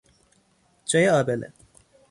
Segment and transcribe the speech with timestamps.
[0.85, 1.53] جای آبله